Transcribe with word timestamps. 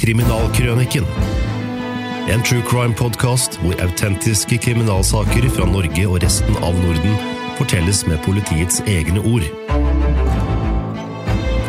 Kriminalkrøniken. 0.00 1.04
En 2.32 2.42
true 2.42 2.62
crime-podkast 2.64 3.58
hvor 3.60 3.76
autentiske 3.84 4.56
kriminalsaker 4.64 5.44
fra 5.52 5.66
Norge 5.68 6.06
og 6.08 6.22
resten 6.24 6.56
av 6.64 6.78
Norden 6.80 7.18
fortelles 7.58 8.00
med 8.08 8.16
politiets 8.24 8.80
egne 8.88 9.20
ord. 9.28 9.44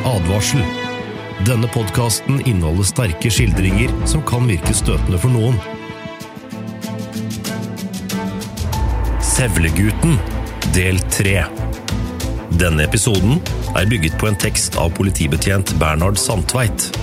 Advarsel. 0.08 0.64
Denne 1.44 1.68
podkasten 1.76 2.40
inneholder 2.46 2.88
sterke 2.88 3.34
skildringer 3.34 3.92
som 4.08 4.24
kan 4.24 4.48
virke 4.48 4.78
støtende 4.80 5.20
for 5.20 5.36
noen. 5.36 5.60
Sevlegutten, 9.20 10.16
del 10.72 11.04
tre. 11.12 11.42
Denne 12.56 12.88
episoden 12.88 13.44
er 13.76 13.92
bygget 13.92 14.16
på 14.22 14.32
en 14.32 14.40
tekst 14.40 14.80
av 14.80 14.96
politibetjent 14.96 15.76
Bernhard 15.84 16.22
Sandtveit. 16.22 16.94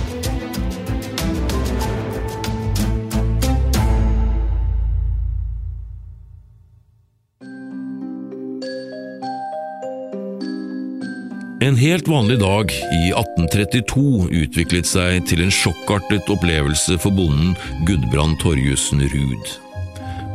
En 11.61 11.75
helt 11.75 12.07
vanlig 12.07 12.37
dag 12.39 12.71
i 12.71 13.09
1832 13.11 14.29
utviklet 14.31 14.87
seg 14.87 15.25
til 15.27 15.41
en 15.43 15.51
sjokkartet 15.51 16.29
opplevelse 16.31 16.95
for 17.03 17.11
bonden 17.11 17.51
Gudbrand 17.83 18.37
Torjussen 18.39 19.03
Ruud. 19.11 19.49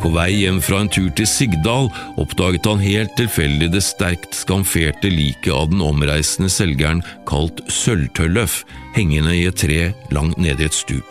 På 0.02 0.10
vei 0.12 0.28
hjem 0.42 0.58
fra 0.60 0.82
en 0.84 0.90
tur 0.92 1.08
til 1.16 1.24
Sigdal 1.24 1.88
oppdaget 2.20 2.68
han 2.68 2.82
helt 2.84 3.16
tilfeldig 3.16 3.70
det 3.72 3.80
sterkt 3.86 4.36
skamferte 4.36 5.08
liket 5.08 5.48
av 5.56 5.70
den 5.72 5.80
omreisende 5.86 6.52
selgeren 6.52 7.00
kalt 7.24 7.64
Sølvtølløf 7.72 8.60
hengende 8.92 9.32
i 9.32 9.46
et 9.48 9.56
tre 9.64 9.94
langt 10.12 10.36
nede 10.36 10.66
i 10.66 10.68
et 10.68 10.76
stup. 10.76 11.08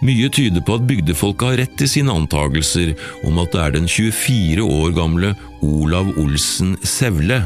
Mye 0.00 0.32
tyder 0.32 0.64
på 0.64 0.78
at 0.78 0.88
bygdefolket 0.88 1.50
har 1.50 1.60
rett 1.66 1.84
i 1.84 1.90
sine 1.90 2.16
antagelser 2.16 2.94
om 3.28 3.40
at 3.42 3.52
det 3.52 3.60
er 3.60 3.76
den 3.76 3.88
24 3.90 4.64
år 4.64 4.96
gamle 4.96 5.36
Olav 5.60 6.14
Olsen 6.16 6.78
Sevle, 6.86 7.42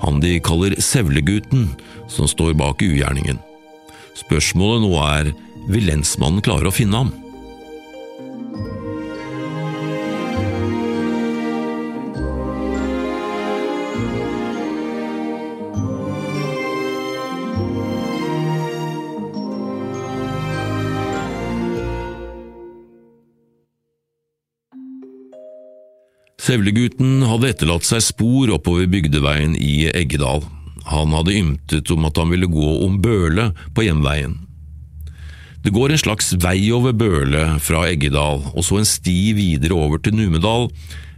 han 0.00 0.20
de 0.22 0.38
kaller 0.44 0.76
Sevlegutten, 0.80 1.70
som 2.08 2.28
står 2.28 2.56
bak 2.58 2.82
ugjerningen. 2.84 3.40
Spørsmålet 4.18 4.84
nå 4.84 4.92
er 5.04 5.32
vil 5.70 5.86
lensmannen 5.90 6.42
klare 6.44 6.70
å 6.70 6.74
finne 6.74 7.04
ham? 7.04 7.12
Sevlegutten 26.50 27.20
hadde 27.30 27.52
etterlatt 27.52 27.84
seg 27.86 28.00
spor 28.02 28.50
oppover 28.50 28.88
bygdeveien 28.90 29.52
i 29.54 29.84
Eggedal. 29.86 30.40
Han 30.90 31.12
hadde 31.14 31.36
ymtet 31.38 31.92
om 31.94 32.08
at 32.08 32.16
han 32.18 32.32
ville 32.32 32.48
gå 32.50 32.70
om 32.82 32.96
Bøle 32.98 33.52
på 33.76 33.84
hjemveien. 33.86 34.32
Det 35.62 35.70
går 35.70 35.94
en 35.94 36.02
slags 36.02 36.32
vei 36.42 36.72
over 36.74 36.96
Bøle 36.96 37.44
fra 37.62 37.84
Eggedal, 37.86 38.42
og 38.50 38.66
så 38.66 38.80
en 38.80 38.88
sti 38.88 39.30
videre 39.38 39.78
over 39.78 40.02
til 40.02 40.16
Numedal, 40.18 40.66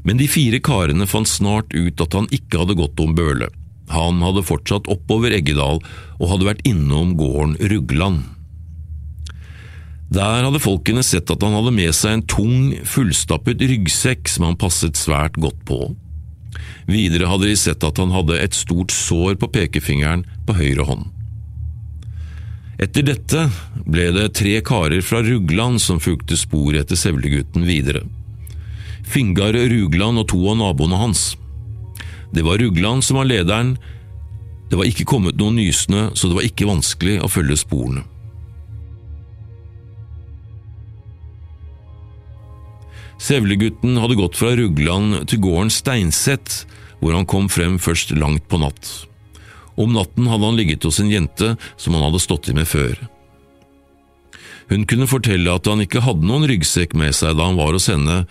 men 0.04 0.20
de 0.20 0.28
fire 0.28 0.60
karene 0.60 1.08
fant 1.08 1.30
snart 1.30 1.72
ut 1.72 2.04
at 2.04 2.18
han 2.18 2.28
ikke 2.28 2.60
hadde 2.60 2.76
gått 2.82 3.00
om 3.00 3.16
Bøle. 3.16 3.48
Han 3.88 4.20
hadde 4.20 4.44
fortsatt 4.44 4.90
oppover 4.92 5.32
Eggedal 5.32 5.80
og 6.20 6.28
hadde 6.28 6.50
vært 6.50 6.66
innom 6.68 7.16
gården 7.16 7.56
Rugland. 7.72 8.26
Der 10.12 10.44
hadde 10.44 10.60
folkene 10.60 11.00
sett 11.06 11.30
at 11.32 11.44
han 11.44 11.54
hadde 11.56 11.72
med 11.72 11.94
seg 11.96 12.18
en 12.18 12.26
tung, 12.28 12.56
fullstappet 12.84 13.62
ryggsekk 13.64 14.28
som 14.28 14.44
han 14.50 14.58
passet 14.60 14.98
svært 15.00 15.38
godt 15.40 15.62
på. 15.68 15.78
Videre 16.90 17.30
hadde 17.30 17.48
de 17.48 17.56
sett 17.56 17.84
at 17.86 18.00
han 18.02 18.12
hadde 18.12 18.36
et 18.42 18.56
stort 18.56 18.92
sår 18.92 19.38
på 19.40 19.48
pekefingeren 19.54 20.26
på 20.44 20.56
høyre 20.58 20.84
hånd. 20.90 21.08
Etter 22.82 23.06
dette 23.06 23.46
ble 23.86 24.10
det 24.12 24.32
tre 24.36 24.58
karer 24.66 25.00
fra 25.06 25.22
Rugland 25.24 25.80
som 25.80 26.02
fulgte 26.02 26.36
sporet 26.36 26.82
etter 26.82 26.98
Sevlegutten 26.98 27.64
videre. 27.64 28.04
Fingar 29.08 29.54
Rugland 29.54 30.20
og 30.20 30.28
to 30.32 30.42
av 30.50 30.58
naboene 30.60 31.00
hans. 31.00 31.24
Det 32.34 32.44
var 32.44 32.60
Rugland 32.60 33.04
som 33.06 33.20
var 33.20 33.30
lederen. 33.30 33.76
Det 34.68 34.76
var 34.76 34.88
ikke 34.88 35.08
kommet 35.08 35.40
noen 35.40 35.60
nysnø, 35.60 36.10
så 36.16 36.28
det 36.28 36.36
var 36.36 36.48
ikke 36.48 36.68
vanskelig 36.68 37.20
å 37.22 37.32
følge 37.32 37.60
sporene. 37.60 38.08
Sevlegutten 43.22 44.00
hadde 44.02 44.18
gått 44.18 44.34
fra 44.34 44.50
Rugland 44.58 45.20
til 45.30 45.38
gården 45.44 45.70
Steinset, 45.70 46.64
hvor 46.98 47.14
han 47.14 47.26
kom 47.28 47.46
frem 47.52 47.78
først 47.78 48.10
langt 48.18 48.48
på 48.50 48.58
natt. 48.58 48.88
Om 49.78 49.94
natten 49.94 50.26
hadde 50.26 50.48
han 50.48 50.58
ligget 50.58 50.82
hos 50.86 50.98
en 51.00 51.10
jente 51.10 51.52
som 51.76 51.94
han 51.94 52.02
hadde 52.08 52.22
stått 52.22 52.50
i 52.50 52.56
med 52.56 52.66
før. 52.66 52.96
Hun 54.72 54.86
kunne 54.90 55.06
fortelle 55.10 55.54
at 55.54 55.68
han 55.70 55.84
ikke 55.84 56.02
hadde 56.02 56.26
noen 56.26 56.48
ryggsekk 56.50 56.96
med 56.98 57.14
seg 57.14 57.36
da 57.38 57.46
han 57.46 57.58
var 57.60 57.76
hos 57.76 57.86
henne, 57.92 58.24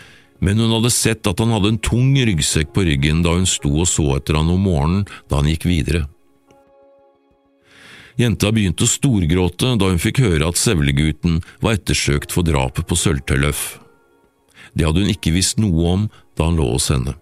men 0.44 0.60
hun 0.60 0.74
hadde 0.76 0.92
sett 0.92 1.28
at 1.30 1.40
han 1.40 1.54
hadde 1.56 1.76
en 1.76 1.84
tung 1.86 2.16
ryggsekk 2.18 2.74
på 2.76 2.84
ryggen 2.88 3.22
da 3.24 3.36
hun 3.38 3.48
sto 3.48 3.72
og 3.84 3.88
så 3.88 4.08
etter 4.18 4.40
han 4.40 4.50
om 4.52 4.66
morgenen 4.66 5.06
da 5.30 5.40
han 5.40 5.48
gikk 5.52 5.70
videre. 5.70 6.08
Jenta 8.20 8.52
begynte 8.52 8.84
å 8.84 8.92
storgråte 8.92 9.78
da 9.80 9.88
hun 9.88 10.02
fikk 10.02 10.20
høre 10.26 10.52
at 10.52 10.60
Sevlegutten 10.60 11.40
var 11.64 11.78
ettersøkt 11.78 12.36
for 12.36 12.44
drapet 12.44 12.90
på 12.90 12.98
Sølvtølløf. 13.00 13.64
Det 14.74 14.88
hadde 14.88 15.04
hun 15.04 15.12
ikke 15.12 15.34
visst 15.36 15.60
noe 15.62 15.96
om 15.96 16.08
da 16.38 16.48
han 16.48 16.60
lå 16.60 16.70
hos 16.74 16.90
henne. 16.94 17.16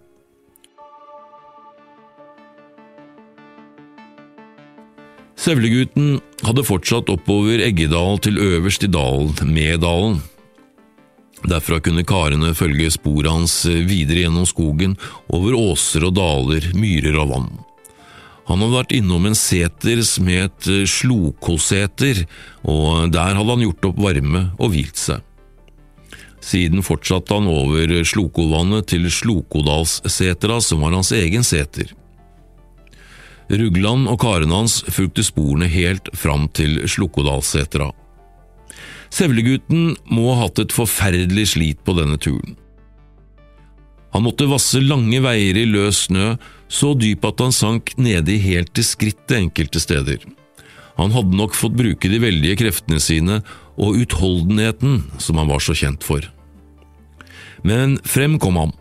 Sevlegutten 5.40 6.18
hadde 6.44 6.66
fortsatt 6.68 7.10
oppover 7.14 7.62
Eggedal 7.64 8.20
til 8.20 8.42
øverst 8.44 8.84
i 8.84 8.92
dalen, 8.92 9.54
Medalen. 9.56 10.20
Derfra 11.48 11.80
kunne 11.80 12.04
karene 12.04 12.52
følge 12.58 12.90
sporet 12.92 13.32
hans 13.32 13.62
videre 13.64 14.26
gjennom 14.26 14.44
skogen, 14.50 14.98
over 15.32 15.56
åser 15.56 16.04
og 16.10 16.18
daler, 16.20 16.68
myrer 16.76 17.16
og 17.24 17.32
vann. 17.32 17.50
Han 18.50 18.60
hadde 18.66 18.76
vært 18.76 18.94
innom 18.98 19.30
en 19.30 19.38
seter 19.38 20.02
som 20.04 20.28
het 20.28 20.68
Slokoseter, 20.68 22.26
og 22.68 23.14
der 23.14 23.38
hadde 23.38 23.56
han 23.56 23.64
gjort 23.64 23.92
opp 23.92 24.04
varme 24.10 24.44
og 24.58 24.74
hvilt 24.74 25.00
seg. 25.00 25.24
Siden 26.42 26.84
fortsatte 26.86 27.36
han 27.36 27.50
over 27.52 27.92
Slokovannet 28.08 28.88
til 28.94 29.10
Slokodalssetra, 29.12 30.60
som 30.64 30.86
var 30.86 30.96
hans 30.96 31.12
egen 31.16 31.44
seter. 31.44 31.92
Rugland 33.50 34.08
og 34.08 34.20
karene 34.22 34.62
hans 34.62 34.80
fulgte 34.94 35.26
sporene 35.26 35.68
helt 35.72 36.12
fram 36.14 36.48
til 36.54 36.80
Slokodalssetra. 36.88 37.90
Sevlegutten 39.10 39.96
må 40.14 40.30
ha 40.34 40.46
hatt 40.46 40.62
et 40.62 40.74
forferdelig 40.76 41.48
slit 41.56 41.80
på 41.84 41.96
denne 41.98 42.20
turen. 42.22 42.56
Han 44.14 44.26
måtte 44.26 44.50
vasse 44.50 44.82
lange 44.82 45.20
veier 45.22 45.58
i 45.58 45.68
løs 45.70 46.06
snø, 46.08 46.36
så 46.70 46.94
dyp 46.98 47.26
at 47.26 47.42
han 47.42 47.54
sank 47.54 47.96
nedi 47.98 48.38
helt 48.42 48.72
til 48.78 48.86
skrittet 48.86 49.38
enkelte 49.38 49.82
steder. 49.82 50.22
Han 51.00 51.14
hadde 51.16 51.38
nok 51.40 51.56
fått 51.56 51.78
bruke 51.80 52.12
de 52.12 52.20
veldige 52.20 52.60
kreftene 52.60 53.00
sine 53.00 53.40
og 53.80 54.02
utholdenheten 54.02 55.06
som 55.22 55.40
han 55.40 55.48
var 55.48 55.64
så 55.64 55.76
kjent 55.78 56.04
for. 56.04 56.26
Men 57.64 57.98
frem 58.08 58.38
kom 58.40 58.60
han. 58.60 58.76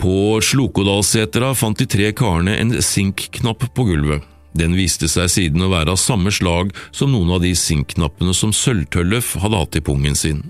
På 0.00 0.40
Slokodalsetera 0.44 1.54
fant 1.56 1.78
de 1.80 1.86
tre 1.88 2.10
karene 2.16 2.56
en 2.60 2.74
sinkknapp 2.84 3.68
på 3.76 3.86
gulvet. 3.88 4.24
Den 4.56 4.72
viste 4.76 5.08
seg 5.12 5.28
siden 5.32 5.64
å 5.64 5.70
være 5.72 5.92
av 5.92 6.00
samme 6.00 6.32
slag 6.32 6.72
som 6.88 7.12
noen 7.12 7.34
av 7.36 7.42
de 7.44 7.52
sinkknappene 7.56 8.32
som 8.36 8.54
Sølvtøllef 8.56 9.34
hadde 9.42 9.60
hatt 9.60 9.76
i 9.76 9.84
pungen 9.84 10.16
sin. 10.16 10.40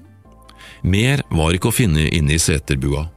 Mer 0.86 1.24
var 1.34 1.54
ikke 1.56 1.72
å 1.72 1.74
finne 1.74 2.06
inne 2.14 2.36
i 2.36 2.42
seterbua. 2.42 3.08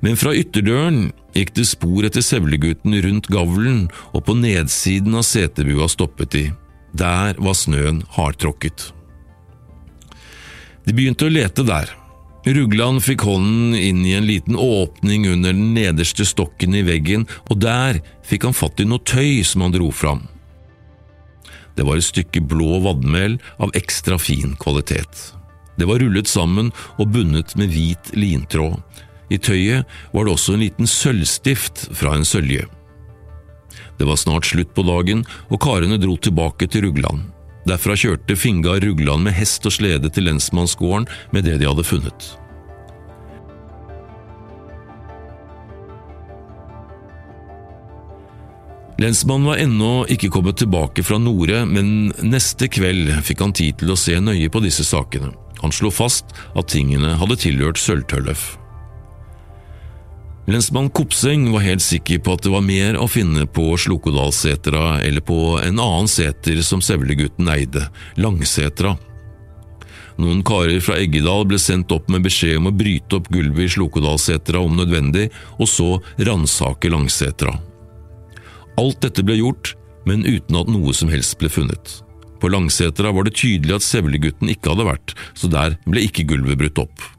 Men 0.00 0.16
fra 0.16 0.32
ytterdøren 0.36 1.10
gikk 1.36 1.52
det 1.56 1.66
spor 1.68 2.06
etter 2.08 2.24
Sevlegutten 2.24 2.96
rundt 3.04 3.28
gavlen, 3.32 3.84
og 4.16 4.24
på 4.26 4.36
nedsiden 4.38 5.16
av 5.18 5.26
setebua 5.28 5.88
stoppet 5.92 6.32
de. 6.34 6.46
Der 6.96 7.36
var 7.38 7.56
snøen 7.56 8.02
hardtråkket. 8.16 8.90
De 10.86 10.96
begynte 10.96 11.28
å 11.28 11.32
lete 11.32 11.64
der. 11.68 11.92
Rugland 12.48 13.02
fikk 13.04 13.26
hånden 13.28 13.74
inn 13.76 14.00
i 14.08 14.14
en 14.16 14.24
liten 14.24 14.56
åpning 14.56 15.26
under 15.28 15.52
den 15.52 15.74
nederste 15.76 16.24
stokken 16.24 16.74
i 16.74 16.82
veggen, 16.86 17.26
og 17.52 17.60
der 17.60 18.00
fikk 18.26 18.48
han 18.48 18.56
fatt 18.56 18.80
i 18.80 18.88
noe 18.88 19.04
tøy 19.04 19.44
som 19.44 19.66
han 19.66 19.76
dro 19.76 19.90
fram. 19.92 20.24
Det 21.76 21.84
var 21.86 22.00
et 22.00 22.08
stykke 22.08 22.42
blå 22.48 22.80
vadmel 22.84 23.36
av 23.60 23.76
ekstra 23.76 24.16
fin 24.18 24.56
kvalitet. 24.60 25.36
Det 25.76 25.86
var 25.88 26.00
rullet 26.00 26.28
sammen 26.28 26.72
og 26.96 27.12
bundet 27.12 27.54
med 27.60 27.70
hvit 27.72 28.10
lintråd. 28.16 28.80
I 29.30 29.38
tøyet 29.38 29.86
var 30.12 30.26
det 30.26 30.34
også 30.34 30.56
en 30.56 30.64
liten 30.64 30.90
sølvstift 30.90 31.88
fra 31.96 32.16
en 32.18 32.26
sølje. 32.26 32.66
Det 34.00 34.08
var 34.08 34.18
snart 34.18 34.48
slutt 34.48 34.72
på 34.74 34.82
dagen, 34.86 35.26
og 35.52 35.60
karene 35.62 36.00
dro 36.00 36.16
tilbake 36.16 36.66
til 36.70 36.88
Rugland. 36.88 37.28
Derfra 37.68 37.94
kjørte 37.98 38.36
Finga 38.40 38.78
Rugland 38.80 39.26
med 39.28 39.36
hest 39.36 39.66
og 39.68 39.76
slede 39.76 40.10
til 40.10 40.26
lensmannsgården 40.26 41.06
med 41.34 41.44
det 41.44 41.58
de 41.60 41.68
hadde 41.68 41.84
funnet. 41.86 42.30
Lensmannen 49.00 49.48
var 49.48 49.60
ennå 49.62 49.92
ikke 50.12 50.28
kommet 50.28 50.58
tilbake 50.60 51.04
fra 51.06 51.16
Nore, 51.16 51.62
men 51.64 52.10
neste 52.20 52.68
kveld 52.68 53.08
fikk 53.24 53.40
han 53.40 53.54
tid 53.56 53.78
til 53.80 53.94
å 53.94 53.96
se 53.96 54.18
nøye 54.20 54.50
på 54.52 54.60
disse 54.60 54.84
sakene. 54.84 55.32
Han 55.62 55.72
slo 55.72 55.92
fast 55.92 56.34
at 56.52 56.72
tingene 56.72 57.14
hadde 57.20 57.38
tilhørt 57.40 57.80
Sølvtøllef. 57.80 58.59
Lensmann 60.50 60.90
Kopseng 60.90 61.52
var 61.52 61.62
helt 61.62 61.82
sikker 61.82 62.18
på 62.18 62.32
at 62.34 62.42
det 62.42 62.50
var 62.50 62.64
mer 62.66 62.96
å 62.98 63.04
finne 63.06 63.44
på 63.46 63.68
Slokodalsetra 63.78 64.96
eller 64.98 65.22
på 65.22 65.36
en 65.62 65.78
annen 65.78 66.08
seter 66.10 66.58
som 66.66 66.82
Sevlegutten 66.82 67.46
eide, 67.52 67.84
Langsetra. 68.18 68.96
Noen 70.18 70.40
karer 70.42 70.82
fra 70.82 70.96
Eggedal 70.98 71.46
ble 71.46 71.60
sendt 71.62 71.94
opp 71.94 72.10
med 72.10 72.24
beskjed 72.26 72.58
om 72.58 72.66
å 72.66 72.74
bryte 72.74 73.20
opp 73.20 73.30
gulvet 73.30 73.68
i 73.68 73.74
Slokodalsetra 73.76 74.64
om 74.64 74.74
nødvendig, 74.80 75.28
og 75.62 75.70
så 75.70 75.88
ransake 76.18 76.90
Langsetra. 76.90 77.54
Alt 78.80 79.06
dette 79.06 79.22
ble 79.22 79.38
gjort, 79.38 79.76
men 80.02 80.26
uten 80.26 80.58
at 80.58 80.72
noe 80.72 80.96
som 80.96 81.14
helst 81.14 81.38
ble 81.38 81.52
funnet. 81.52 82.00
På 82.42 82.50
Langsetra 82.50 83.14
var 83.14 83.28
det 83.28 83.38
tydelig 83.38 83.78
at 83.78 83.86
Sevlegutten 83.86 84.50
ikke 84.50 84.74
hadde 84.74 84.90
vært, 84.96 85.16
så 85.30 85.46
der 85.52 85.78
ble 85.86 86.08
ikke 86.10 86.26
gulvet 86.26 86.58
brutt 86.58 86.86
opp. 86.88 87.10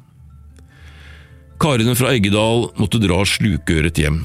Karene 1.61 1.93
fra 1.93 2.09
Eggedal 2.15 2.71
måtte 2.81 2.97
dra 2.97 3.19
slukøret 3.21 3.99
hjem. 4.01 4.23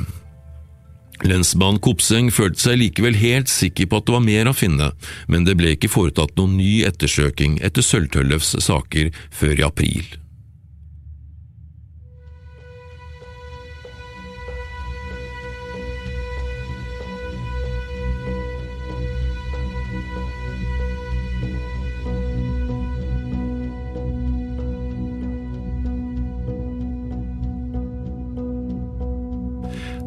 Lensmann 1.28 1.76
Kopseng 1.84 2.30
følte 2.32 2.62
seg 2.62 2.78
likevel 2.80 3.16
helt 3.20 3.52
sikker 3.52 3.90
på 3.90 4.00
at 4.00 4.06
det 4.08 4.14
var 4.14 4.24
mer 4.24 4.48
å 4.48 4.54
finne, 4.56 4.90
men 5.28 5.44
det 5.44 5.58
ble 5.60 5.74
ikke 5.76 5.92
foretatt 5.92 6.32
noen 6.40 6.56
ny 6.56 6.78
ettersøking 6.88 7.58
etter 7.66 7.84
Sølvtøllefs 7.84 8.54
saker 8.64 9.12
før 9.36 9.52
i 9.60 9.66
april. 9.68 10.16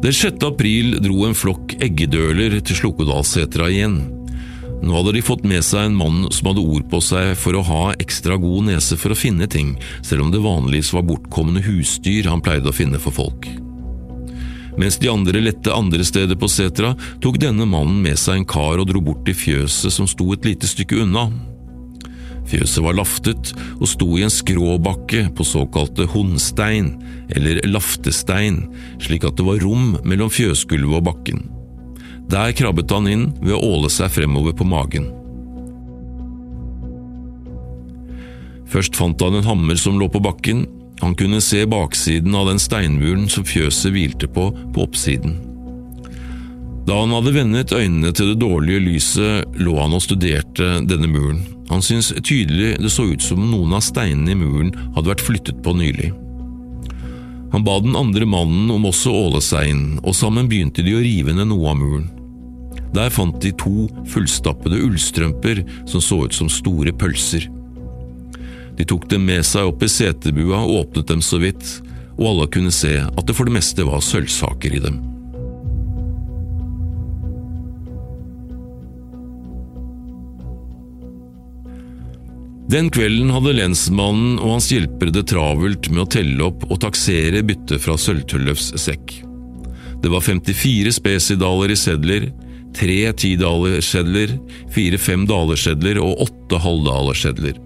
Den 0.00 0.12
6. 0.12 0.42
april 0.42 0.94
dro 1.04 1.26
en 1.26 1.34
flokk 1.36 1.74
eggedøler 1.84 2.54
til 2.64 2.78
Slokkedalsetra 2.78 3.66
igjen. 3.68 3.98
Nå 4.80 4.94
hadde 4.94 5.12
de 5.12 5.20
fått 5.20 5.42
med 5.44 5.60
seg 5.60 5.90
en 5.90 5.98
mann 5.98 6.22
som 6.32 6.48
hadde 6.48 6.64
ord 6.64 6.86
på 6.88 7.02
seg 7.04 7.34
for 7.36 7.58
å 7.58 7.64
ha 7.68 7.82
ekstra 8.00 8.38
god 8.40 8.70
nese 8.70 8.96
for 8.96 9.12
å 9.12 9.18
finne 9.18 9.44
ting, 9.52 9.74
selv 10.00 10.24
om 10.24 10.30
det 10.32 10.40
vanligvis 10.40 10.94
var 10.96 11.04
bortkomne 11.04 11.60
husdyr 11.66 12.30
han 12.32 12.40
pleide 12.40 12.72
å 12.72 12.78
finne 12.78 12.96
for 13.02 13.12
folk. 13.12 13.50
Mens 14.80 14.96
de 15.02 15.12
andre 15.12 15.44
lette 15.44 15.76
andre 15.76 16.06
steder 16.08 16.40
på 16.40 16.48
setra, 16.48 16.94
tok 17.20 17.36
denne 17.42 17.68
mannen 17.68 18.00
med 18.00 18.16
seg 18.16 18.40
en 18.40 18.48
kar 18.48 18.80
og 18.80 18.88
dro 18.88 19.04
bort 19.04 19.26
til 19.28 19.36
fjøset 19.36 19.92
som 19.92 20.08
sto 20.08 20.32
et 20.32 20.48
lite 20.48 20.70
stykke 20.70 21.02
unna. 21.04 21.28
Fjøset 22.50 22.82
var 22.82 22.96
laftet 22.98 23.52
og 23.78 23.86
sto 23.86 24.08
i 24.18 24.24
en 24.26 24.32
skråbakke 24.32 25.28
på 25.36 25.46
såkalte 25.46 26.08
hundstein, 26.10 26.96
eller 27.30 27.62
laftestein, 27.68 28.64
slik 29.02 29.26
at 29.28 29.38
det 29.38 29.46
var 29.46 29.62
rom 29.62 29.94
mellom 30.02 30.32
fjøsgulvet 30.34 30.98
og 30.98 31.06
bakken. 31.12 31.44
Der 32.30 32.54
krabbet 32.54 32.90
han 32.94 33.06
inn 33.10 33.28
ved 33.38 33.54
å 33.54 33.62
åle 33.76 33.90
seg 33.92 34.10
fremover 34.14 34.54
på 34.56 34.66
magen. 34.66 35.08
Først 38.70 38.98
fant 38.98 39.22
han 39.22 39.38
en 39.38 39.46
hammer 39.46 39.78
som 39.78 39.98
lå 39.98 40.06
på 40.10 40.22
bakken, 40.22 40.66
han 41.00 41.14
kunne 41.18 41.40
se 41.42 41.62
baksiden 41.66 42.34
av 42.36 42.50
den 42.50 42.60
steinmuren 42.60 43.30
som 43.32 43.46
fjøset 43.46 43.94
hvilte 43.94 44.28
på, 44.30 44.50
på 44.74 44.84
oppsiden. 44.84 45.38
Da 46.90 46.96
han 46.98 47.12
hadde 47.14 47.30
vendet 47.30 47.70
øynene 47.70 48.10
til 48.10 48.32
det 48.32 48.40
dårlige 48.42 48.80
lyset, 48.82 49.58
lå 49.62 49.76
han 49.78 49.92
og 49.94 50.02
studerte 50.02 50.80
denne 50.90 51.06
muren. 51.06 51.44
Han 51.68 51.84
syntes 51.86 52.16
tydelig 52.26 52.72
det 52.82 52.90
så 52.90 53.04
ut 53.12 53.22
som 53.22 53.44
noen 53.46 53.76
av 53.76 53.84
steinene 53.86 54.32
i 54.34 54.38
muren 54.40 54.72
hadde 54.96 55.12
vært 55.12 55.22
flyttet 55.22 55.60
på 55.62 55.70
nylig. 55.78 56.08
Han 57.52 57.62
ba 57.66 57.76
den 57.84 57.94
andre 57.98 58.26
mannen 58.26 58.72
om 58.74 58.88
også 58.90 59.12
å 59.12 59.20
åle 59.28 59.42
seg 59.42 59.70
inn, 59.70 59.84
og 60.02 60.16
sammen 60.18 60.50
begynte 60.50 60.82
de 60.82 60.96
å 60.98 61.04
rive 61.04 61.36
ned 61.36 61.52
noe 61.52 61.70
av 61.70 61.78
muren. 61.78 62.08
Der 62.90 63.14
fant 63.14 63.38
de 63.38 63.54
to 63.54 63.86
fullstappede 64.10 64.82
ullstrømper 64.82 65.62
som 65.86 66.02
så 66.02 66.24
ut 66.26 66.34
som 66.34 66.50
store 66.50 66.90
pølser. 66.90 67.46
De 68.74 68.88
tok 68.88 69.06
dem 69.14 69.30
med 69.30 69.46
seg 69.46 69.70
opp 69.70 69.86
i 69.86 69.92
setebua 69.94 70.64
og 70.64 70.74
åpnet 70.80 71.14
dem 71.14 71.22
så 71.22 71.38
vidt, 71.38 71.76
og 72.18 72.32
alle 72.32 72.50
kunne 72.50 72.74
se 72.74 72.96
at 72.98 73.24
det 73.30 73.38
for 73.38 73.46
det 73.46 73.60
meste 73.60 73.86
var 73.86 74.02
sølvsaker 74.02 74.74
i 74.74 74.82
dem. 74.90 74.98
Den 82.70 82.86
kvelden 82.92 83.32
hadde 83.34 83.56
lensmannen 83.56 84.36
og 84.38 84.52
hans 84.52 84.68
hjelpere 84.70 85.10
det 85.14 85.24
travelt 85.32 85.88
med 85.90 86.04
å 86.04 86.10
telle 86.14 86.44
opp 86.46 86.68
og 86.68 86.78
taksere 86.84 87.40
byttet 87.42 87.82
fra 87.82 87.96
Sølvtøllefs 87.98 88.68
sekk. 88.78 89.16
Det 90.00 90.12
var 90.12 90.22
54 90.22 90.92
spesidaler 90.94 91.74
i 91.74 91.78
sedler, 91.80 92.28
tre 92.76 92.98
tidalersedler, 93.18 94.36
fire 94.70 95.00
femdalersedler 95.02 95.98
og 96.04 96.22
åtte 96.28 96.60
halvdalersedler. 96.62 97.58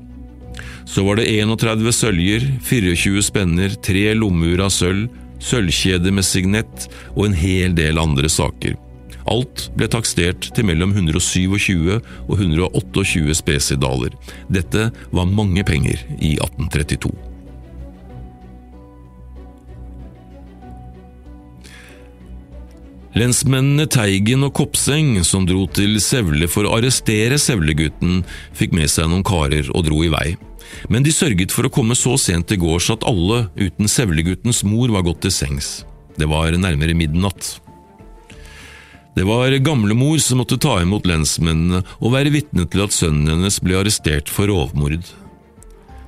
Så 0.88 1.04
var 1.04 1.20
det 1.20 1.28
31 1.34 1.84
søljer, 1.92 2.48
24 2.64 3.26
spenner, 3.28 3.76
tre 3.84 4.06
lommeur 4.16 4.64
av 4.64 4.72
sølv, 4.72 5.12
sølvkjede 5.44 6.14
med 6.16 6.24
signett 6.24 6.88
og 7.12 7.26
en 7.28 7.36
hel 7.36 7.76
del 7.76 8.00
andre 8.00 8.32
saker. 8.32 8.78
Alt 9.30 9.68
ble 9.76 9.88
takstert 9.88 10.50
til 10.54 10.66
mellom 10.68 10.92
127 10.92 11.98
og 11.98 12.34
128 12.36 13.36
spesidaler. 13.38 14.16
Dette 14.52 14.90
var 15.14 15.30
mange 15.30 15.64
penger 15.64 16.02
i 16.18 16.34
1832. 16.36 17.14
Lensmennene 23.14 23.86
Teigen 23.86 24.42
og 24.42 24.56
Kopseng, 24.58 25.20
som 25.22 25.44
dro 25.46 25.68
til 25.70 26.00
Sevle 26.02 26.48
for 26.50 26.66
å 26.66 26.72
arrestere 26.80 27.38
Sevlegutten, 27.38 28.24
fikk 28.58 28.74
med 28.74 28.90
seg 28.90 29.06
noen 29.06 29.22
karer 29.22 29.70
og 29.70 29.86
dro 29.86 30.00
i 30.02 30.10
vei. 30.10 30.32
Men 30.90 31.06
de 31.06 31.14
sørget 31.14 31.54
for 31.54 31.68
å 31.68 31.70
komme 31.72 31.94
så 31.94 32.16
sent 32.18 32.48
til 32.50 32.58
gårds 32.64 32.90
at 32.90 33.06
alle, 33.06 33.44
uten 33.54 33.86
Sevleguttens 33.86 34.64
mor, 34.66 34.90
var 34.90 35.06
gått 35.06 35.22
til 35.22 35.34
sengs. 35.36 35.84
Det 36.18 36.26
var 36.26 36.58
nærmere 36.58 36.98
midnatt. 36.98 37.54
Det 39.14 39.24
var 39.26 39.54
gamlemor 39.62 40.18
som 40.18 40.40
måtte 40.42 40.58
ta 40.58 40.80
imot 40.82 41.06
lensmennene 41.06 41.84
og 42.00 42.14
være 42.16 42.32
vitne 42.34 42.66
til 42.70 42.82
at 42.82 42.94
sønnen 42.94 43.30
hennes 43.30 43.60
ble 43.62 43.78
arrestert 43.78 44.30
for 44.32 44.50
rovmord. 44.50 45.06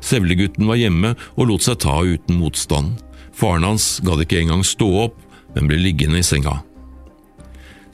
Sevlegutten 0.02 0.66
var 0.66 0.78
hjemme 0.80 1.14
og 1.36 1.50
lot 1.50 1.66
seg 1.66 1.80
ta 1.82 2.00
uten 2.02 2.40
motstand. 2.40 2.96
Faren 3.36 3.66
hans 3.66 4.00
gadd 4.06 4.24
ikke 4.24 4.40
engang 4.42 4.64
stå 4.66 4.88
opp, 5.06 5.20
men 5.54 5.70
ble 5.70 5.78
liggende 5.80 6.20
i 6.20 6.26
senga. 6.26 6.58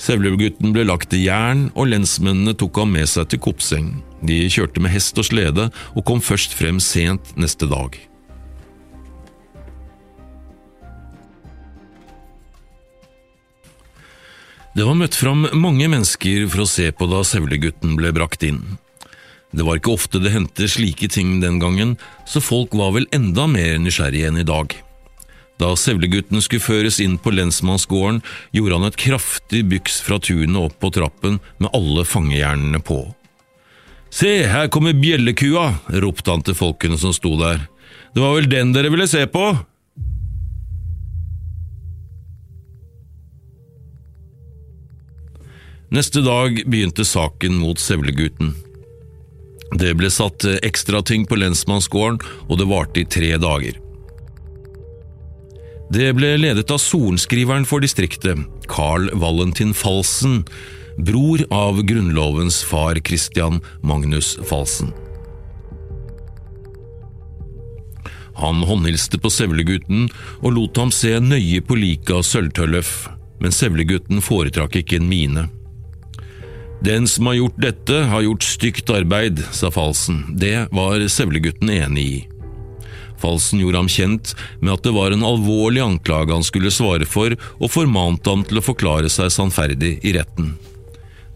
Sevlegutten 0.03 0.73
ble 0.75 0.87
lagt 0.89 1.13
i 1.15 1.23
jern, 1.27 1.69
og 1.79 1.93
lensmennene 1.93 2.57
tok 2.59 2.81
ham 2.83 2.97
med 2.97 3.07
seg 3.11 3.29
til 3.31 3.43
Kopseng. 3.45 3.93
De 4.27 4.41
kjørte 4.51 4.83
med 4.83 4.91
hest 4.95 5.19
og 5.21 5.29
slede, 5.29 5.69
og 5.95 6.07
kom 6.09 6.25
først 6.25 6.57
frem 6.59 6.81
sent 6.83 7.37
neste 7.39 7.69
dag. 7.71 8.01
Det 14.73 14.87
var 14.89 14.97
møtt 14.97 15.17
fram 15.19 15.45
mange 15.53 15.85
mennesker 15.85 16.47
for 16.49 16.65
å 16.65 16.71
se 16.71 16.87
på 16.97 17.05
da 17.11 17.19
Sevlegutten 17.29 17.93
ble 17.99 18.09
brakt 18.17 18.45
inn. 18.47 18.63
Det 19.53 19.67
var 19.67 19.77
ikke 19.77 19.93
ofte 19.93 20.21
det 20.23 20.33
hendte 20.33 20.65
slike 20.65 21.11
ting 21.13 21.43
den 21.43 21.59
gangen, 21.61 21.99
så 22.25 22.41
folk 22.41 22.73
var 22.73 22.95
vel 22.95 23.05
enda 23.13 23.45
mer 23.53 23.77
nysgjerrige 23.83 24.31
enn 24.31 24.41
i 24.41 24.47
dag. 24.49 24.73
Da 25.61 25.75
Sevlegutten 25.77 26.41
skulle 26.41 26.65
føres 26.65 27.03
inn 27.05 27.19
på 27.21 27.35
lensmannsgården, 27.37 28.23
gjorde 28.57 28.79
han 28.79 28.89
et 28.89 28.97
kraftig 28.97 29.61
byks 29.69 30.01
fra 30.07 30.17
tunet 30.25 30.57
opp 30.63 30.79
på 30.81 30.91
trappen 30.97 31.37
med 31.61 31.69
alle 31.77 32.07
fangejernene 32.09 32.81
på. 32.81 33.03
Se, 34.13 34.31
her 34.49 34.73
kommer 34.73 34.97
bjellekua, 34.97 35.69
ropte 36.01 36.33
han 36.33 36.47
til 36.49 36.57
folkene 36.57 36.97
som 37.01 37.13
sto 37.17 37.37
der. 37.41 37.61
Det 38.17 38.25
var 38.25 38.39
vel 38.39 38.49
den 38.49 38.73
dere 38.73 38.89
ville 38.93 39.09
se 39.09 39.27
på? 39.29 39.53
Neste 45.93 46.23
dag 46.25 46.63
begynte 46.65 47.05
saken 47.05 47.59
mot 47.61 47.77
Sevlegutten. 47.79 48.55
Det 49.77 49.91
ble 50.01 50.09
satt 50.09 50.47
ekstrating 50.65 51.27
på 51.29 51.37
lensmannsgården, 51.37 52.17
og 52.49 52.61
det 52.61 52.69
varte 52.71 53.03
i 53.03 53.05
tre 53.05 53.35
dager. 53.37 53.77
Det 55.93 56.09
ble 56.17 56.33
ledet 56.41 56.73
av 56.73 56.81
sorenskriveren 56.81 57.69
for 57.69 57.85
distriktet, 57.85 58.41
Carl 58.73 59.11
Valentin 59.13 59.77
Falsen, 59.77 60.47
bror 60.97 61.45
av 61.53 61.85
Grunnlovens 61.85 62.63
far 62.65 62.97
Christian 63.05 63.61
Magnus 63.85 64.39
Falsen. 64.49 64.97
Han 68.41 68.65
håndhilste 68.65 69.21
på 69.21 69.29
Sevlegutten 69.29 70.09
og 70.41 70.55
lot 70.57 70.81
ham 70.81 70.89
se 70.89 71.19
nøye 71.21 71.61
på 71.61 71.77
liket 71.77 72.17
av 72.17 72.25
Sølvtøllef, 72.25 73.11
men 73.45 73.53
Sevlegutten 73.53 74.25
foretrakk 74.25 74.81
ikke 74.81 75.03
en 75.03 75.13
mine. 75.13 75.51
Den 76.83 77.09
som 77.09 77.27
har 77.27 77.35
gjort 77.35 77.59
dette, 77.63 77.95
har 78.11 78.25
gjort 78.27 78.43
stygt 78.43 78.91
arbeid, 78.91 79.39
sa 79.55 79.71
Falsen. 79.71 80.25
Det 80.35 80.67
var 80.75 81.05
Sevlegutten 81.09 81.71
enig 81.71 82.03
i. 82.03 82.17
Falsen 83.23 83.61
gjorde 83.63 83.79
ham 83.79 83.91
kjent 83.93 84.33
med 84.59 84.73
at 84.75 84.83
det 84.83 84.95
var 84.97 85.15
en 85.15 85.23
alvorlig 85.23 85.85
anklage 85.85 86.35
han 86.35 86.43
skulle 86.43 86.75
svare 86.75 87.07
for, 87.07 87.37
og 87.63 87.71
formante 87.71 88.27
ham 88.27 88.43
til 88.43 88.59
å 88.59 88.65
forklare 88.67 89.13
seg 89.13 89.31
sannferdig 89.31 90.01
i 90.03 90.17
retten. 90.19 90.57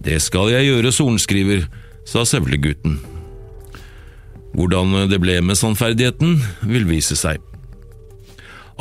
Det 0.02 0.18
skal 0.24 0.50
jeg 0.50 0.66
gjøre, 0.66 0.90
sorenskriver, 0.90 1.68
sa 2.02 2.26
Sevlegutten. 2.26 2.98
Hvordan 4.56 5.06
det 5.12 5.20
ble 5.22 5.38
med 5.46 5.58
sannferdigheten, 5.60 6.40
vil 6.66 6.90
vise 6.90 7.14
seg. 7.14 7.38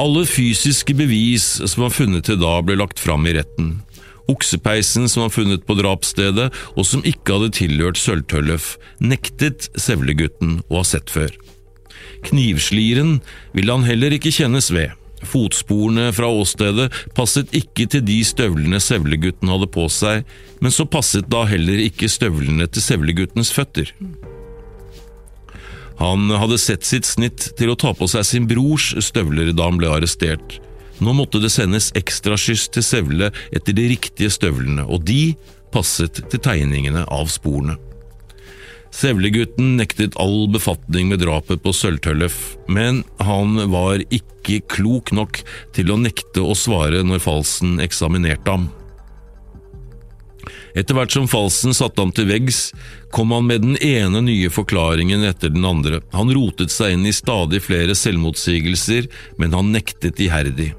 Alle 0.01 0.25
fysiske 0.25 0.97
bevis 0.97 1.59
som 1.61 1.85
var 1.85 1.93
funnet 1.93 2.25
til 2.25 2.41
da, 2.41 2.57
ble 2.65 2.81
lagt 2.81 2.97
fram 2.99 3.29
i 3.29 3.37
retten. 3.37 3.75
Oksepeisen 4.31 5.09
som 5.11 5.25
var 5.25 5.33
funnet 5.35 5.65
på 5.67 5.77
drapsstedet, 5.77 6.49
og 6.73 6.87
som 6.87 7.05
ikke 7.05 7.37
hadde 7.37 7.55
tilhørt 7.59 7.99
Sølvtølløf, 8.01 8.75
nektet 9.03 9.69
Sevlegutten 9.77 10.59
å 10.69 10.81
ha 10.81 10.85
sett 10.87 11.13
før. 11.13 11.33
Knivsliren 12.25 13.19
ville 13.53 13.73
han 13.73 13.85
heller 13.85 14.15
ikke 14.15 14.33
kjennes 14.33 14.71
ved. 14.73 14.95
Fotsporene 15.25 16.09
fra 16.13 16.27
åstedet 16.29 16.89
passet 17.17 17.53
ikke 17.55 17.87
til 17.89 18.03
de 18.05 18.19
støvlene 18.27 18.81
Sevlegutten 18.83 19.49
hadde 19.49 19.69
på 19.71 19.87
seg, 19.93 20.25
men 20.61 20.73
så 20.73 20.87
passet 20.89 21.29
da 21.31 21.45
heller 21.49 21.81
ikke 21.85 22.09
støvlene 22.11 22.67
til 22.69 22.85
Sevleguttens 22.85 23.53
føtter. 23.55 23.93
Han 26.01 26.27
hadde 26.27 26.59
sett 26.59 26.83
sitt 26.83 27.07
snitt 27.07 27.53
til 27.55 27.71
å 27.71 27.77
ta 27.79 27.93
på 27.95 28.07
seg 28.11 28.25
sin 28.27 28.47
brors 28.49 28.91
støvler 29.05 29.53
da 29.55 29.69
han 29.69 29.79
ble 29.79 29.93
arrestert, 29.95 30.59
nå 31.03 31.15
måtte 31.17 31.41
det 31.43 31.51
sendes 31.53 31.91
ekstraskyss 31.97 32.69
til 32.75 32.85
Sevle 32.85 33.31
etter 33.55 33.75
de 33.75 33.89
riktige 33.95 34.31
støvlene, 34.33 34.85
og 34.87 35.03
de 35.07 35.35
passet 35.75 36.21
til 36.31 36.41
tegningene 36.41 37.03
av 37.11 37.27
sporene. 37.31 37.77
Sevlegutten 38.95 39.73
nektet 39.75 40.15
all 40.21 40.45
befatning 40.47 41.09
med 41.11 41.19
drapet 41.19 41.59
på 41.65 41.73
Sølvtøllef, 41.75 42.37
men 42.71 43.03
han 43.19 43.57
var 43.73 43.99
ikke 44.07 44.61
klok 44.71 45.11
nok 45.11 45.41
til 45.75 45.91
å 45.91 45.99
nekte 45.99 46.45
å 46.45 46.55
svare 46.55 47.03
når 47.03 47.23
Falsen 47.25 47.81
eksaminerte 47.83 48.55
ham. 48.55 48.69
Etter 50.75 50.95
hvert 50.95 51.11
som 51.11 51.27
Falsen 51.27 51.75
satte 51.75 51.99
ham 52.03 52.13
til 52.15 52.29
veggs, 52.29 52.69
kom 53.11 53.35
han 53.35 53.47
med 53.47 53.63
den 53.63 53.75
ene 53.83 54.23
nye 54.23 54.51
forklaringen 54.51 55.27
etter 55.27 55.51
den 55.51 55.67
andre. 55.67 56.01
Han 56.15 56.31
rotet 56.35 56.71
seg 56.71 56.95
inn 56.95 57.05
i 57.07 57.15
stadig 57.15 57.63
flere 57.67 57.95
selvmotsigelser, 57.99 59.07
men 59.39 59.55
han 59.55 59.75
nektet 59.75 60.23
iherdig. 60.23 60.71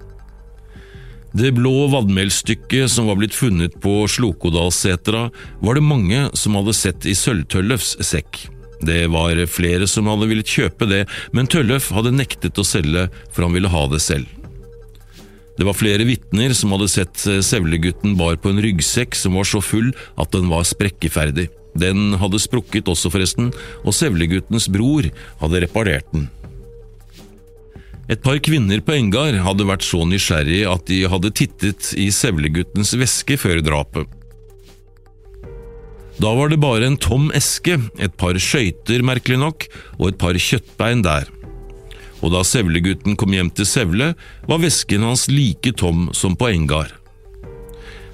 Det 1.36 1.50
blå 1.52 1.86
vadmelstykket 1.92 2.88
som 2.88 3.10
var 3.10 3.18
blitt 3.20 3.34
funnet 3.36 3.74
på 3.84 4.06
Slokodalssetra, 4.08 5.26
var 5.60 5.76
det 5.76 5.82
mange 5.84 6.20
som 6.32 6.54
hadde 6.56 6.72
sett 6.72 7.04
i 7.04 7.12
Sølvtøllefs 7.12 7.98
sekk. 8.08 8.38
Det 8.80 9.02
var 9.12 9.42
flere 9.52 9.84
som 9.90 10.08
hadde 10.08 10.30
villet 10.30 10.48
kjøpe 10.48 10.88
det, 10.88 11.02
men 11.36 11.50
Tøllef 11.52 11.90
hadde 11.92 12.14
nektet 12.16 12.56
å 12.56 12.64
selge, 12.64 13.10
for 13.34 13.44
han 13.44 13.52
ville 13.52 13.68
ha 13.68 13.84
det 13.92 14.00
selv. 14.00 14.30
Det 15.60 15.68
var 15.68 15.76
flere 15.76 16.08
vitner 16.08 16.56
som 16.56 16.72
hadde 16.72 16.88
sett 16.94 17.20
Sevlegutten 17.20 18.16
bar 18.16 18.40
på 18.40 18.54
en 18.54 18.62
ryggsekk 18.64 19.16
som 19.16 19.36
var 19.36 19.44
så 19.48 19.60
full 19.60 19.92
at 20.16 20.32
den 20.32 20.48
var 20.48 20.64
sprekkeferdig. 20.64 21.50
Den 21.76 22.16
hadde 22.16 22.40
sprukket 22.40 22.88
også, 22.88 23.12
forresten, 23.12 23.52
og 23.84 23.92
Sevleguttens 23.92 24.70
bror 24.72 25.12
hadde 25.44 25.64
reparert 25.66 26.08
den. 26.16 26.30
Et 28.06 28.20
par 28.22 28.38
kvinner 28.38 28.78
på 28.86 28.94
Engar 28.94 29.34
hadde 29.42 29.66
vært 29.66 29.82
så 29.82 30.04
nysgjerrig 30.06 30.60
at 30.70 30.84
de 30.86 31.00
hadde 31.10 31.32
tittet 31.34 31.88
i 31.98 32.06
Sevleguttens 32.14 32.94
veske 32.98 33.34
før 33.40 33.58
drapet. 33.66 34.06
Da 36.22 36.30
var 36.38 36.48
det 36.48 36.60
bare 36.62 36.86
en 36.86 36.96
tom 36.96 37.26
eske, 37.36 37.76
et 37.98 38.14
par 38.16 38.38
skøyter 38.40 39.02
merkelig 39.04 39.40
nok, 39.42 39.66
og 39.98 40.12
et 40.12 40.20
par 40.20 40.38
kjøttbein 40.38 41.02
der. 41.04 41.26
Og 42.22 42.30
da 42.32 42.44
Sevlegutten 42.46 43.18
kom 43.18 43.34
hjem 43.34 43.50
til 43.52 43.68
Sevle, 43.68 44.12
var 44.46 44.62
vesken 44.62 45.04
hans 45.04 45.26
like 45.28 45.74
tom 45.76 46.06
som 46.16 46.38
på 46.38 46.48
Engar. 46.54 46.94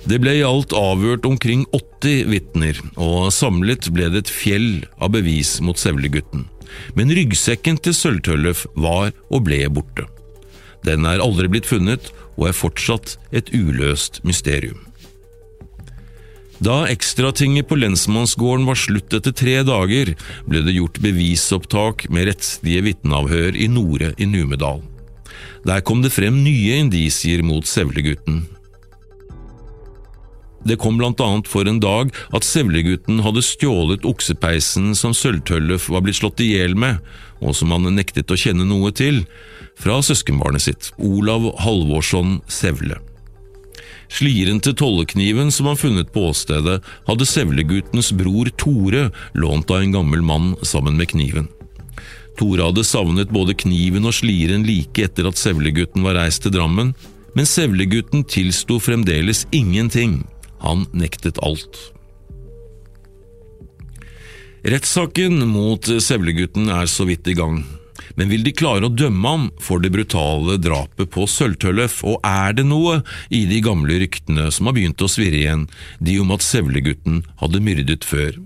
Det 0.08 0.18
ble 0.18 0.38
i 0.40 0.42
alt 0.42 0.72
avhørt 0.74 1.28
omkring 1.28 1.62
80 1.76 2.32
vitner, 2.32 2.80
og 2.96 3.28
samlet 3.30 3.92
ble 3.94 4.08
det 4.10 4.24
et 4.24 4.34
fjell 4.40 4.70
av 4.98 5.12
bevis 5.14 5.60
mot 5.62 5.78
Sevlegutten 5.78 6.48
men 6.98 7.12
ryggsekken 7.12 7.78
til 7.82 7.96
Sølvtøllef 7.96 8.66
var 8.74 9.12
og 9.30 9.44
ble 9.48 9.64
borte. 9.72 10.06
Den 10.86 11.06
er 11.06 11.22
aldri 11.22 11.50
blitt 11.50 11.68
funnet, 11.68 12.10
og 12.36 12.48
er 12.48 12.56
fortsatt 12.56 13.16
et 13.30 13.52
uløst 13.54 14.22
mysterium. 14.26 14.80
Da 16.62 16.84
ekstratinget 16.86 17.66
på 17.66 17.76
lensmannsgården 17.80 18.68
var 18.68 18.78
slutt 18.78 19.14
etter 19.16 19.34
tre 19.34 19.56
dager, 19.66 20.12
ble 20.46 20.62
det 20.62 20.76
gjort 20.76 21.00
bevisopptak 21.02 22.06
med 22.12 22.28
rettslige 22.30 22.84
vitneavhør 22.86 23.58
i 23.58 23.66
Nore 23.70 24.12
i 24.14 24.28
Numedal. 24.30 24.82
Der 25.66 25.82
kom 25.82 26.02
det 26.04 26.12
frem 26.14 26.42
nye 26.44 26.78
indisier 26.84 27.42
mot 27.46 27.66
Sevlegutten, 27.66 28.44
det 30.64 30.78
kom 30.82 30.98
blant 30.98 31.20
annet 31.20 31.48
for 31.50 31.68
en 31.68 31.80
dag 31.82 32.12
at 32.34 32.46
Sevlegutten 32.46 33.22
hadde 33.24 33.44
stjålet 33.44 34.06
oksepeisen 34.08 34.92
som 34.98 35.14
Sølvtøllef 35.16 35.88
var 35.92 36.04
blitt 36.06 36.20
slått 36.20 36.42
i 36.44 36.52
hjel 36.54 36.76
med, 36.78 37.00
og 37.42 37.56
som 37.58 37.74
han 37.74 37.88
nektet 37.96 38.30
å 38.30 38.38
kjenne 38.38 38.66
noe 38.68 38.92
til, 38.94 39.24
fra 39.78 39.98
søskenbarnet 40.04 40.62
sitt, 40.62 40.92
Olav 41.02 41.48
Halvorsson 41.64 42.40
Sevle. 42.46 43.00
Sliren 44.12 44.60
til 44.60 44.74
tollekniven 44.76 45.48
som 45.54 45.70
han 45.70 45.78
funnet 45.80 46.12
på 46.12 46.26
åstedet, 46.28 46.82
hadde 47.08 47.26
Sevleguttens 47.28 48.12
bror 48.12 48.50
Tore 48.60 49.08
lånt 49.32 49.72
av 49.72 49.80
en 49.80 49.94
gammel 49.96 50.22
mann 50.22 50.52
sammen 50.62 50.98
med 51.00 51.10
kniven. 51.14 51.48
Tore 52.36 52.68
hadde 52.68 52.84
savnet 52.84 53.32
både 53.32 53.56
kniven 53.56 54.06
og 54.08 54.14
sliren 54.16 54.66
like 54.68 55.04
etter 55.04 55.28
at 55.28 55.40
Sevlegutten 55.40 56.04
var 56.04 56.18
reist 56.20 56.44
til 56.44 56.54
Drammen, 56.54 56.92
men 57.32 57.48
Sevlegutten 57.48 58.26
tilsto 58.28 58.78
fremdeles 58.80 59.46
ingenting. 59.56 60.20
Han 60.62 60.86
nektet 60.94 61.40
alt. 61.42 61.78
Rettssaken 64.62 65.42
mot 65.50 65.88
Sevlegutten 66.02 66.68
er 66.70 66.86
så 66.86 67.06
vidt 67.08 67.26
i 67.26 67.34
gang, 67.34 67.64
men 68.14 68.30
vil 68.30 68.44
de 68.46 68.52
klare 68.54 68.86
å 68.86 68.94
dømme 68.94 69.32
ham 69.34 69.48
for 69.62 69.82
det 69.82 69.90
brutale 69.94 70.54
drapet 70.62 71.10
på 71.10 71.26
Sølvtøllef, 71.26 71.98
og 72.06 72.22
er 72.26 72.54
det 72.54 72.68
noe 72.68 73.00
i 73.34 73.42
de 73.50 73.58
gamle 73.64 73.98
ryktene 74.04 74.46
som 74.54 74.70
har 74.70 74.76
begynt 74.78 75.02
å 75.02 75.10
svirre 75.10 75.40
igjen, 75.40 75.66
de 75.98 76.18
om 76.22 76.30
at 76.34 76.46
Sevlegutten 76.46 77.24
hadde 77.42 77.62
myrdet 77.64 78.06
før? 78.06 78.38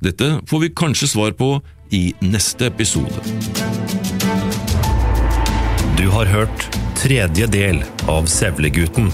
Dette 0.00 0.38
får 0.48 0.64
vi 0.64 0.72
kanskje 0.72 1.12
svar 1.12 1.36
på 1.36 1.58
i 1.92 2.14
neste 2.24 2.70
episode. 2.72 3.20
Du 6.00 6.08
har 6.12 6.32
hørt 6.32 6.68
tredje 6.96 7.48
del 7.52 7.84
av 8.08 8.24
Sevlegutten. 8.30 9.12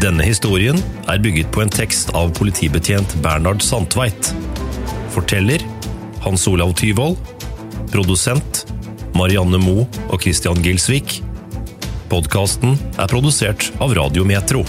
Denne 0.00 0.24
historien 0.24 0.78
er 1.12 1.20
bygget 1.20 1.50
på 1.52 1.60
en 1.60 1.68
tekst 1.72 2.08
av 2.16 2.30
politibetjent 2.38 3.10
Bernhard 3.20 3.60
Sandtveit. 3.60 4.30
Forteller 5.12 5.60
Hans 6.24 6.46
Olav 6.48 6.72
Tyvold. 6.80 7.18
Produsent 7.92 8.62
Marianne 9.12 9.60
Moe 9.60 9.84
og 10.08 10.22
Christian 10.24 10.62
Gilsvik. 10.64 11.18
Podkasten 12.08 12.78
er 12.96 13.12
produsert 13.12 13.68
av 13.76 13.92
Radio 13.98 14.24
Metro. 14.24 14.64